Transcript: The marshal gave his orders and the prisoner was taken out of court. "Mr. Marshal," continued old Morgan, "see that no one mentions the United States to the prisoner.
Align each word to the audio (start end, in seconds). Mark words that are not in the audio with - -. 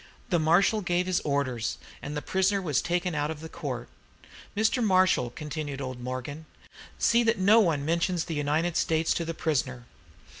The 0.31 0.39
marshal 0.39 0.81
gave 0.81 1.05
his 1.05 1.19
orders 1.19 1.77
and 2.01 2.17
the 2.17 2.23
prisoner 2.23 2.59
was 2.59 2.81
taken 2.81 3.13
out 3.13 3.29
of 3.29 3.51
court. 3.51 3.87
"Mr. 4.57 4.83
Marshal," 4.83 5.29
continued 5.29 5.79
old 5.79 5.99
Morgan, 6.01 6.47
"see 6.97 7.21
that 7.21 7.37
no 7.37 7.59
one 7.59 7.85
mentions 7.85 8.25
the 8.25 8.33
United 8.33 8.75
States 8.75 9.13
to 9.13 9.25
the 9.25 9.35
prisoner. 9.35 9.85